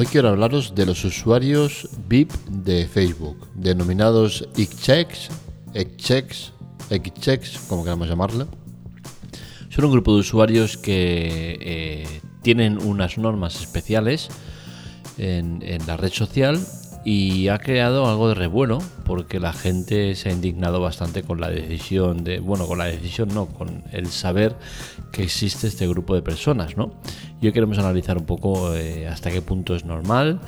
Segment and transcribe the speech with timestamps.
[0.00, 5.28] Hoy quiero hablaros de los usuarios VIP de Facebook, denominados Xchecks,
[5.74, 6.52] Xchecks,
[6.88, 8.46] Xchecks, como queramos llamarlo.
[9.70, 14.28] Son un grupo de usuarios que eh, tienen unas normas especiales
[15.16, 16.60] en, en la red social
[17.04, 21.48] y ha creado algo de revuelo porque la gente se ha indignado bastante con la
[21.48, 24.54] decisión de, bueno, con la decisión no, con el saber
[25.10, 26.92] que existe este grupo de personas, ¿no?
[27.40, 30.40] Y hoy queremos analizar un poco eh, hasta qué punto es normal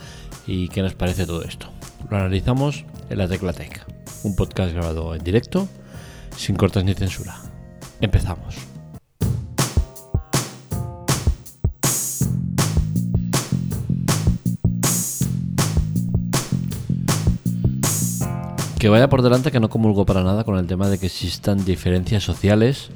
[0.47, 1.69] y qué nos parece todo esto.
[2.11, 3.87] Lo analizamos en la Teclatec,
[4.25, 5.69] un podcast grabado en directo,
[6.37, 7.37] sin cortes ni censura.
[8.01, 8.57] Empezamos.
[18.81, 21.65] Que vaya por delante que no comulgo para nada con el tema de que existan
[21.65, 22.91] diferencias sociales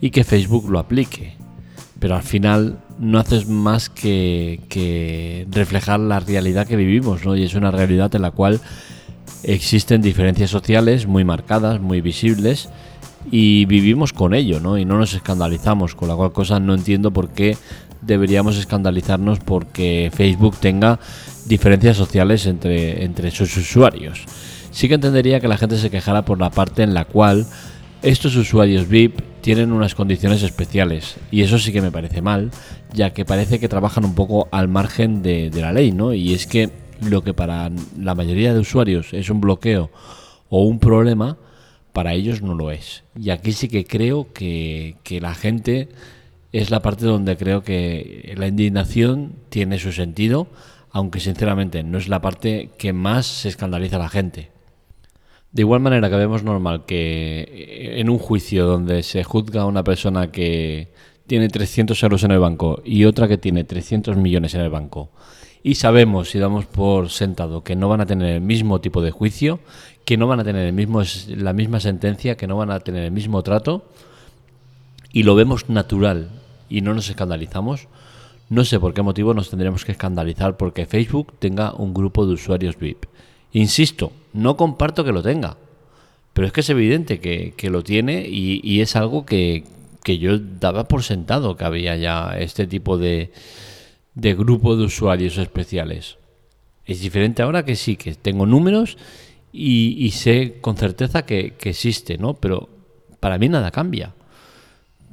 [0.00, 1.36] y que Facebook lo aplique.
[1.98, 7.36] Pero al final no haces más que, reflejar la realidad que vivimos, ¿no?
[7.36, 8.60] Y es una realidad en la cual
[9.42, 12.68] existen diferencias sociales muy marcadas, muy visibles,
[13.30, 14.78] y vivimos con ello, ¿no?
[14.78, 17.56] Y no nos escandalizamos, con la cual cosa no entiendo por qué
[18.02, 21.00] deberíamos escandalizarnos porque Facebook tenga
[21.46, 24.26] diferencias sociales entre, entre sus usuarios
[24.74, 27.46] sí que entendería que la gente se quejara por la parte en la cual
[28.02, 32.50] estos usuarios VIP tienen unas condiciones especiales y eso sí que me parece mal,
[32.94, 36.14] ya que parece que trabajan un poco al margen de, la ley, ¿no?
[36.14, 36.70] Y es que
[37.02, 39.90] lo que para la mayoría de usuarios es un bloqueo
[40.48, 41.36] o un problema,
[41.92, 43.04] para ellos no lo es.
[43.20, 45.90] Y aquí sí que creo que, que la gente
[46.52, 50.46] es la parte donde creo que la indignación tiene su sentido,
[50.90, 54.53] aunque sinceramente no es la parte que más se escandaliza a la gente.
[55.54, 59.84] De igual manera que vemos normal que en un juicio donde se juzga a una
[59.84, 60.88] persona que
[61.28, 65.10] tiene 300 euros en el banco y otra que tiene 300 millones en el banco
[65.62, 69.12] y sabemos y damos por sentado que no van a tener el mismo tipo de
[69.12, 69.60] juicio,
[70.04, 73.04] que no van a tener el mismo, la misma sentencia, que no van a tener
[73.04, 73.84] el mismo trato
[75.12, 76.30] y lo vemos natural
[76.68, 77.86] y no nos escandalizamos,
[78.50, 82.32] no sé por qué motivo nos tendremos que escandalizar porque Facebook tenga un grupo de
[82.32, 83.06] usuarios VIP.
[83.54, 85.56] Insisto, no comparto que lo tenga,
[86.32, 89.64] pero es que es evidente que, lo tiene y, es algo que,
[90.04, 93.30] yo daba por sentado que había ya este tipo de,
[94.14, 96.18] de grupo de usuarios especiales.
[96.84, 98.98] Es diferente ahora que sí, que tengo números
[99.52, 102.34] y, sé con certeza que, existe, ¿no?
[102.34, 102.68] Pero
[103.20, 104.14] para mí nada cambia.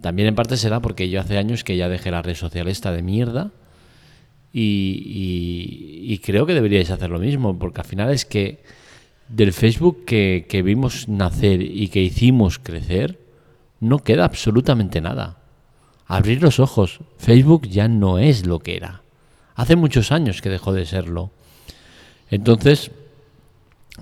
[0.02, 2.92] También en parte será porque yo hace años que ya dejé la red social esta
[2.92, 3.52] de mierda
[4.54, 8.64] y, creo que deberíais hacer lo mismo, porque al final es que
[9.30, 13.20] del Facebook que, vimos nacer y que hicimos crecer,
[13.80, 15.38] no queda absolutamente nada.
[16.06, 19.02] Abrir los ojos, Facebook ya no es lo que era.
[19.56, 21.32] Hace muchos años que dejó de serlo.
[22.30, 22.92] Entonces,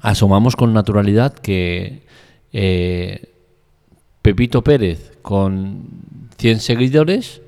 [0.02, 2.04] asomamos con naturalidad que
[2.52, 3.34] eh,
[4.22, 5.84] Pepito Pérez con
[6.38, 7.42] 100 seguidores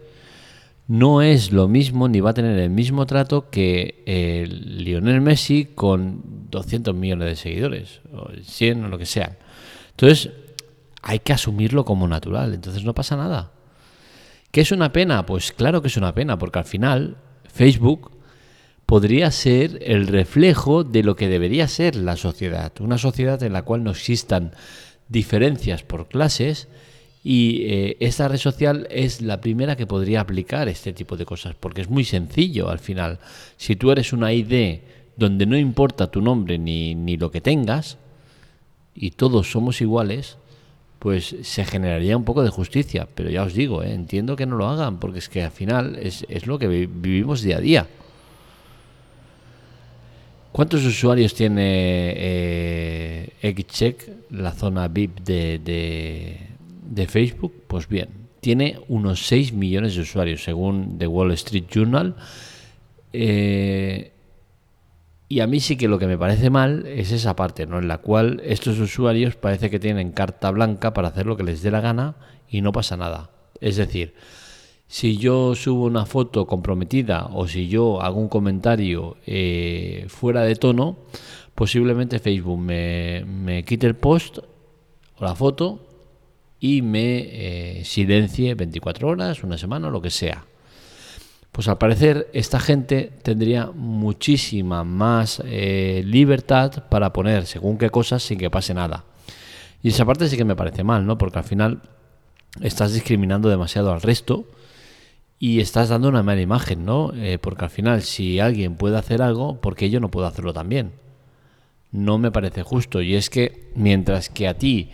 [0.92, 5.64] no es lo mismo ni va a tener el mismo trato que el Lionel Messi
[5.74, 9.38] con 200 millones de seguidores, o 100 o lo que sea.
[9.92, 10.32] Entonces,
[11.02, 13.54] hay que asumirlo como natural, entonces no pasa nada.
[14.52, 15.26] ¿Qué es una pena?
[15.26, 17.16] Pues claro que es una pena, porque al final
[17.46, 18.12] Facebook
[18.86, 23.62] podría ser el reflejo de lo que debería ser la sociedad, una sociedad en la
[23.62, 24.52] cual no existan
[25.08, 26.68] diferencias por clases,
[27.24, 31.56] y eh, esta red social es la primera que podría aplicar este tipo de cosas,
[31.60, 33.20] porque es muy sencillo al final.
[33.58, 34.80] Si tú eres una ID
[35.16, 37.98] donde no importa tu nombre ni, ni lo que tengas,
[38.96, 40.38] y todos somos iguales,
[41.00, 43.08] pues se generaría un poco de justicia.
[43.14, 45.98] Pero ya os digo, eh, entiendo que no lo hagan, porque es que al final
[46.02, 47.88] es, es lo que vivimos día a día.
[50.52, 56.51] ¿Cuántos usuarios tiene eh, Xcheck, la zona VIP de de
[57.08, 58.10] Facebook, pues bien,
[58.42, 62.16] tiene unos 6 millones de usuarios, según The Wall Street Journal.
[63.14, 64.12] Eh,
[65.30, 67.80] y a mí sí que lo que me parece mal es esa parte, ¿no?
[67.80, 71.62] En la cual estos usuarios parece que tienen carta blanca para hacer lo que les
[71.62, 72.16] dé la gana
[72.50, 73.30] y no pasa nada.
[73.62, 74.16] Es decir,
[74.88, 80.56] si yo subo una foto comprometida o si yo hago un comentario eh, fuera de
[80.56, 80.98] tono,
[81.56, 85.91] posiblemente Facebook me quite el post o la foto
[86.64, 90.46] y me eh, silencie 24 horas, una semana, lo que sea.
[91.52, 98.22] Pues al parecer esta gente tendría muchísima más eh, libertad para poner según qué cosas
[98.22, 99.04] sin que pase nada.
[99.82, 101.18] Y esa parte sí que me parece mal, ¿no?
[101.18, 101.82] Porque al final
[102.62, 104.46] estás discriminando demasiado al resto
[105.40, 107.12] y estás dando una mala imagen, ¿no?
[107.16, 110.54] Eh, porque al final, si alguien puede hacer algo, ¿por qué yo no puedo hacerlo
[110.54, 110.92] también?
[111.92, 113.02] No me parece justo.
[113.02, 114.92] Y es que mientras que a ti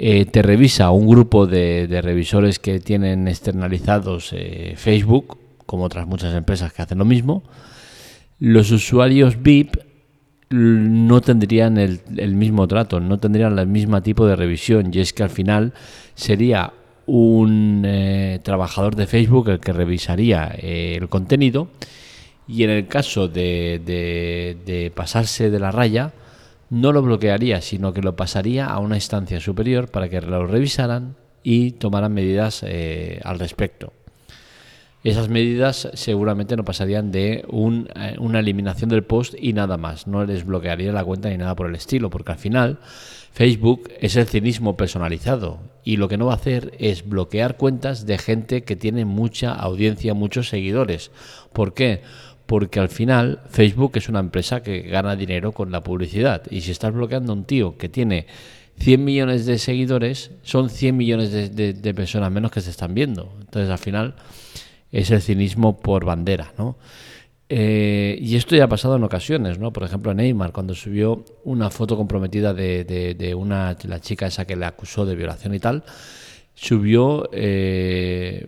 [0.00, 6.34] eh, te revisa un grupo de, revisores que tienen externalizados eh, Facebook, como otras muchas
[6.34, 7.42] empresas que hacen lo mismo,
[8.38, 9.76] los usuarios VIP
[10.50, 14.90] no tendrían el, el mismo trato, no tendrían el mismo tipo de revisión.
[14.94, 15.74] Y es que al final
[16.14, 16.72] sería
[17.08, 21.68] un eh, trabajador de Facebook el que revisaría eh, el contenido
[22.46, 26.12] y en el caso de, de, pasarse de la raya
[26.70, 31.16] no lo bloquearía, sino que lo pasaría a una instancia superior para que lo revisaran
[31.42, 33.92] y tomaran medidas eh, al respecto.
[35.04, 40.44] Esas medidas seguramente no pasarían de una eliminación del post y nada más, no les
[40.44, 42.78] bloquearía la cuenta ni nada por el estilo, porque al final
[43.32, 48.06] Facebook es el cinismo personalizado y lo que no va a hacer es bloquear cuentas
[48.06, 51.12] de gente que tiene mucha audiencia, muchos seguidores.
[51.52, 52.02] ¿Por qué?
[52.48, 56.70] Porque al final Facebook es una empresa que gana dinero con la publicidad y si
[56.70, 58.26] estás bloqueando a un tío que tiene
[58.78, 63.34] 100 millones de seguidores, son 100 millones de, personas menos que se están viendo.
[63.38, 64.14] Entonces al final
[64.90, 66.78] es el cinismo por bandera, ¿no?
[67.50, 69.70] Eh, y esto ya ha pasado en ocasiones, ¿no?
[69.70, 74.56] Por ejemplo, Neymar, cuando subió una foto comprometida de, de, una, la chica esa que
[74.56, 75.84] le acusó de violación y tal,
[76.60, 78.46] subió eh,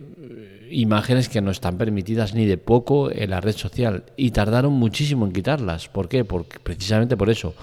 [0.69, 5.25] imágenes que no están permitidas ni de poco en la red social y tardaron muchísimo
[5.25, 5.87] en quitarlas.
[5.87, 6.25] ¿Por qué?
[6.25, 7.53] Porque, precisamente por eso.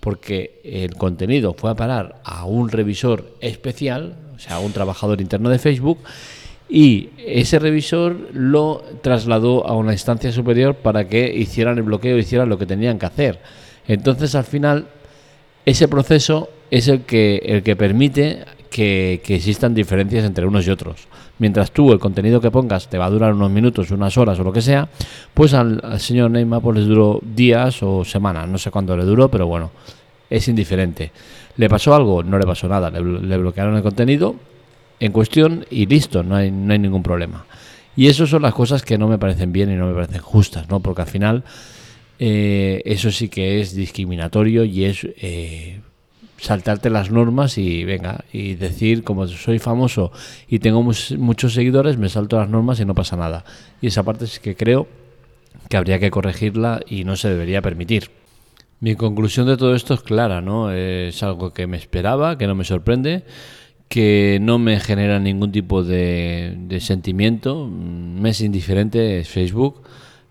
[0.00, 5.20] Porque el contenido fue a parar a un revisor especial, o sea, a un trabajador
[5.20, 5.98] interno de Facebook,
[6.70, 12.48] y ese revisor lo trasladó a una instancia superior para que hicieran el bloqueo, hicieran
[12.48, 13.40] lo que tenían que hacer.
[13.86, 14.86] Entonces, al final,
[15.66, 21.08] ese proceso es el que, el que permite que, existan diferencias entre unos y otros.
[21.38, 24.44] Mientras tú el contenido que pongas te va a durar unos minutos, unas horas o
[24.44, 24.88] lo que sea,
[25.34, 29.28] pues al, señor Neymar pues les duró días o semanas, no sé cuándo le duró,
[29.28, 29.70] pero bueno,
[30.28, 31.12] es indiferente.
[31.56, 32.22] ¿Le pasó algo?
[32.22, 34.36] No le pasó nada, le bloquearon el contenido
[35.00, 37.46] en cuestión y listo, no hay, no hay ningún problema.
[37.96, 40.68] Y eso son las cosas que no me parecen bien y no me parecen justas,
[40.68, 40.80] ¿no?
[40.80, 41.44] Porque al final
[42.18, 45.80] eh, eso sí que es discriminatorio y es eh,
[46.38, 50.12] saltarte las normas y venga, y decir como soy famoso
[50.48, 53.44] y tengo muchos seguidores, me salto las normas y no pasa nada.
[53.82, 54.88] Y esa parte es que creo
[55.68, 58.10] que habría que corregirla y no se debería permitir.
[58.80, 60.70] Mi conclusión de todo esto es clara, ¿no?
[60.70, 63.24] Es algo que me esperaba, que no me sorprende
[63.88, 67.66] que no me genera ningún tipo de, sentimiento.
[67.66, 69.82] Me es indiferente, es Facebook.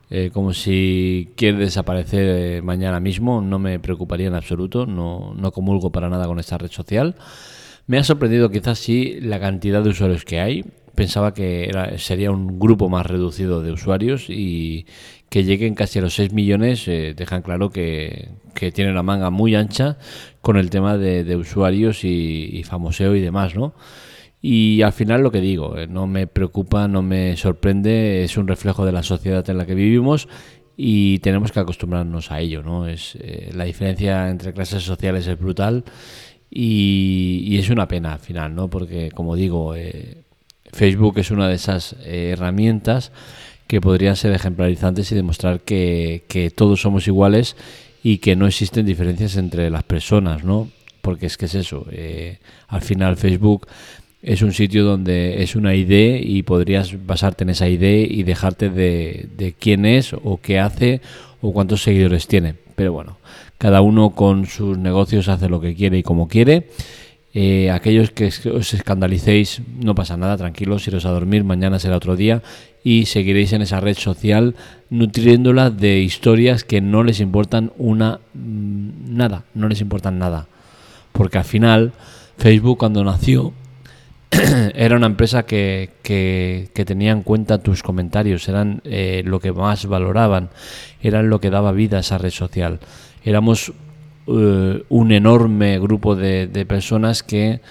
[0.10, 5.52] Eh, como si quiere desaparecer eh, mañana mismo, no me preocuparía en absoluto, no, no
[5.52, 7.16] comulgo para nada con esta red social.
[7.88, 10.66] Me ha sorprendido quizás sí la cantidad de usuarios que hay.
[10.96, 14.86] Pensaba que era, sería un grupo más reducido de usuarios y
[15.30, 19.30] que lleguen casi a los 6 millones eh, dejan claro que, que tienen la manga
[19.30, 19.98] muy ancha
[20.42, 23.74] con el tema de, usuarios y, famoseo y demás, ¿no?
[24.50, 28.48] Y al final lo que digo, eh, no me preocupa, no me sorprende, es un
[28.48, 30.30] reflejo de la sociedad en la que vivimos
[30.78, 32.88] y tenemos que acostumbrarnos a ello, ¿no?
[32.88, 35.84] Es, eh, la diferencia entre clases sociales es brutal
[36.50, 38.70] y, es una pena al final, ¿no?
[38.70, 40.24] Porque, como digo, eh,
[40.72, 43.12] Facebook es una de esas herramientas
[43.68, 47.58] que podrían ser ejemplarizantes y demostrar que, que todos somos iguales
[48.02, 50.70] y que no existen diferencias entre las personas, ¿no?
[51.02, 51.86] Porque es que es eso,
[52.70, 53.68] al final Facebook
[54.22, 58.70] es un sitio donde es una idea y podrías basarte en esa idea y dejarte
[58.70, 61.02] de, de quién es o qué hace
[61.42, 62.56] o cuántos seguidores tiene.
[62.76, 63.18] Pero bueno,
[63.58, 66.68] cada uno con sus negocios hace lo que quiere y como quiere.
[67.34, 72.16] Eh, aquellos que os escandalicéis, no pasa nada, tranquilos, iros a dormir, mañana será otro
[72.16, 72.42] día
[72.84, 74.56] y seguiréis en esa red social
[74.90, 80.48] nutriéndola de historias que no les importan una mm, nada, no les importan nada.
[81.12, 81.94] Porque al final
[82.38, 83.54] Facebook cuando nació
[84.76, 89.86] era una empresa que, que, tenía en cuenta tus comentarios, eran eh, lo que más
[89.86, 90.50] valoraban,
[91.02, 92.80] eran lo que daba vida a esa red social.
[93.24, 93.72] Éramos
[94.28, 97.62] eh, un enorme grupo de, de personas que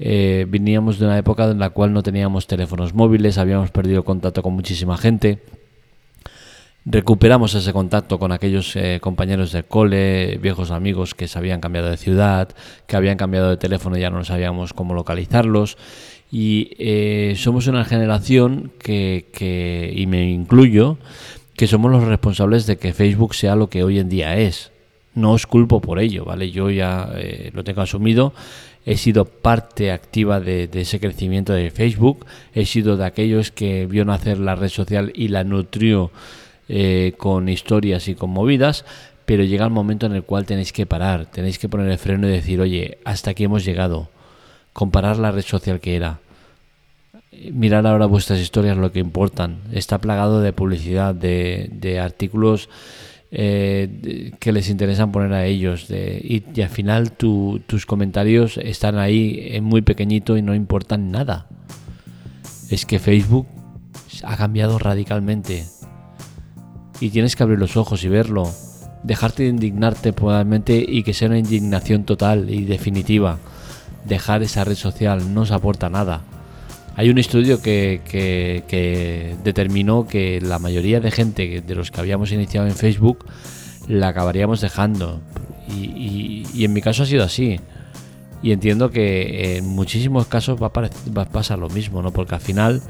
[0.00, 4.42] eh, veníamos de una época en la cual no teníamos teléfonos móviles, habíamos perdido contacto
[4.42, 5.40] con muchísima gente.
[6.90, 11.90] Recuperamos ese contacto con aquellos eh, compañeros de cole, viejos amigos que se habían cambiado
[11.90, 12.48] de ciudad,
[12.86, 15.76] que habían cambiado de teléfono y ya no sabíamos cómo localizarlos.
[16.32, 20.96] Y eh, somos una generación que, que, y me incluyo,
[21.56, 24.72] que somos los responsables de que Facebook sea lo que hoy en día es.
[25.14, 26.50] no os culpo por ello, ¿vale?
[26.50, 28.32] Yo ya eh, lo tengo asumido,
[28.86, 34.06] he sido parte activa de, ese crecimiento de Facebook, he sido de aquellos que vio
[34.06, 36.12] nacer la red social y la nutrió
[36.68, 38.84] eh, con historias y con movidas,
[39.24, 42.28] pero llega el momento en el cual tenéis que parar, tenéis que poner el freno
[42.28, 44.08] y decir, oye, hasta aquí hemos llegado,
[44.72, 46.20] comparar la red social que era.
[47.52, 49.58] Mirar ahora vuestras historias lo que importan.
[49.72, 52.68] Está plagado de publicidad, de, de artículos
[53.30, 55.88] eh, que les interesan poner a ellos.
[55.88, 61.46] De, y, al final tus comentarios están ahí en muy pequeñito y no importan nada.
[62.70, 63.46] Es que Facebook
[64.22, 65.64] ha cambiado radicalmente.
[67.00, 68.50] Y tienes que abrir los ojos y verlo.
[69.02, 73.38] Dejarte de indignarte probablemente y que sea una indignación total y definitiva.
[74.04, 76.22] Dejar esa red social no os aporta nada.
[76.98, 82.66] Hay un estudio que, determinó que la mayoría de gente de los que habíamos iniciado
[82.66, 83.24] en Facebook
[83.86, 85.20] la acabaríamos dejando.
[85.68, 87.60] Y, en mi caso ha sido así.
[88.42, 92.12] Y entiendo que en muchísimos casos va a, pasar lo mismo, ¿no?
[92.12, 92.82] Porque al final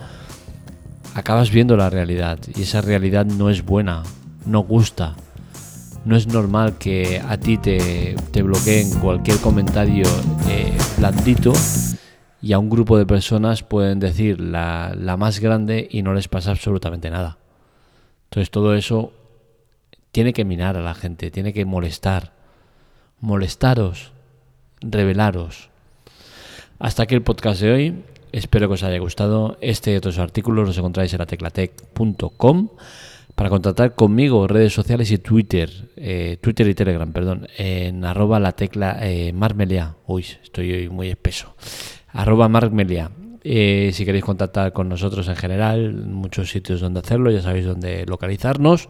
[1.19, 4.03] acabas viendo la realidad y esa realidad no es buena,
[4.47, 5.17] no gusta.
[6.05, 10.07] No es normal que a ti te, bloqueen cualquier comentario
[10.49, 11.53] eh, blandito
[12.41, 16.53] y a un grupo de personas pueden decir la, más grande y no les pasa
[16.53, 17.37] absolutamente nada.
[18.31, 19.13] Entonces todo eso
[20.13, 22.33] tiene que minar a la gente, tiene que molestar.
[23.21, 24.13] Molestaros,
[24.81, 25.69] revelaros.
[26.79, 28.05] Hasta aquí el podcast de hoy.
[28.33, 29.57] Espero que os haya gustado.
[29.61, 32.69] Este y otros artículos los encontráis en la teclatec.com.
[33.35, 38.53] Para contactar conmigo, redes sociales y Twitter, eh, Twitter y Telegram, perdón, en arroba la
[38.53, 39.95] tecla eh, marmelia.
[40.07, 41.55] Uy, estoy hoy muy espeso
[42.13, 43.11] arroba markmelia.
[43.45, 48.05] Eh, si queréis contactar con nosotros en general, muchos sitios donde hacerlo, ya sabéis dónde
[48.07, 48.89] localizarnos.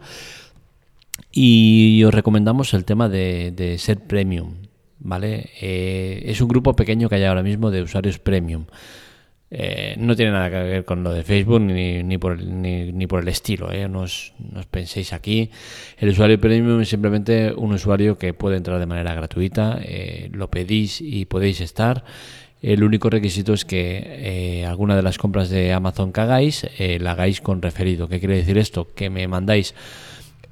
[1.30, 4.54] Y os recomendamos el tema de, ser premium,
[4.99, 5.50] ¿vale?
[5.61, 8.64] Eh, es un grupo pequeño que hay ahora mismo de usuarios premium.
[9.50, 13.23] Eh, no tiene nada que ver con lo de Facebook ni, ni, por, ni, por
[13.23, 13.88] el estilo, ¿eh?
[13.88, 14.35] no, os,
[14.71, 15.50] penséis aquí.
[15.97, 19.81] El usuario premium es simplemente un usuario que puede entrar de manera gratuita,
[20.33, 22.05] lo pedís y podéis estar.
[22.61, 26.99] El único requisito es que eh, alguna de las compras de Amazon que hagáis eh,
[27.00, 28.09] la hagáis con referido.
[28.09, 28.88] ¿Qué quiere decir esto?
[28.97, 29.75] Que me mandáis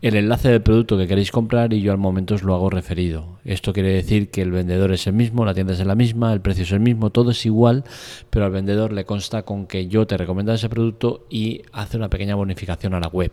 [0.02, 3.38] el enlace del producto que queréis comprar y yo al momento os lo hago referido.
[3.44, 6.40] Esto quiere decir que el vendedor es el mismo, la tienda es la misma, el
[6.40, 7.84] precio es el mismo, todo es igual,
[8.30, 12.10] pero al vendedor le consta con que yo te recomiendo ese producto y hace una
[12.10, 13.32] pequeña bonificación a la web.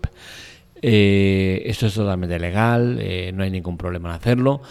[0.82, 3.00] Eh, esto es totalmente legal,
[3.34, 4.62] no hay ningún problema en hacerlo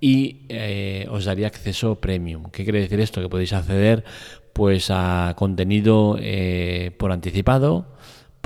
[0.00, 2.50] y eh, os daría acceso premium.
[2.50, 3.20] ¿Qué quiere decir esto?
[3.20, 4.04] Que podéis acceder
[4.52, 7.86] pues a contenido eh, por anticipado,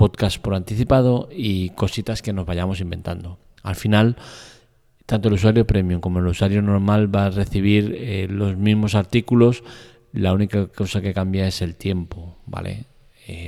[0.00, 3.38] podcast por anticipado y cositas que nos vayamos inventando.
[3.62, 4.16] Al final,
[5.04, 9.62] tanto el usuario premium como el usuario normal va a recibir eh, los mismos artículos.
[10.12, 12.87] La única cosa que cambia es el tiempo, ¿vale?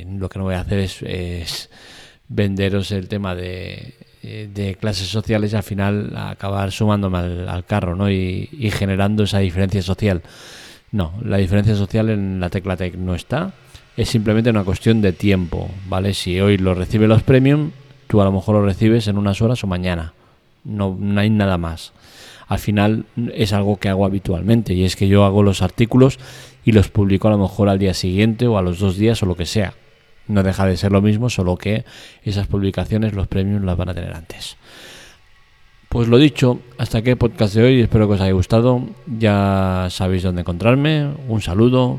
[0.06, 1.70] lo que no voy a hacer es
[2.28, 7.96] venderos el tema de eh, de clases sociales y al final acabar sumándome al, carro
[7.96, 8.08] ¿no?
[8.08, 10.22] Y, generando esa diferencia social.
[10.92, 13.52] No, la diferencia social en la tecla tech no está.
[13.96, 16.14] Es simplemente una cuestión de tiempo, ¿vale?
[16.14, 17.70] Si hoy lo recibe los premium,
[18.06, 20.14] tú a lo mejor lo recibes en unas horas o mañana.
[20.64, 21.92] No, no hay nada más.
[22.48, 26.18] Al final es algo que hago habitualmente y es que yo hago los artículos
[26.64, 29.26] y los publico a lo mejor al día siguiente o a los dos días o
[29.26, 29.74] lo que sea
[30.28, 31.84] no deja de ser lo mismo, solo que
[32.22, 34.56] esas publicaciones, los premios las van a tener antes.
[35.88, 39.88] Pues lo dicho, hasta aquí el podcast de hoy, espero que os haya gustado, ya
[39.90, 41.98] sabéis dónde encontrarme, un saludo,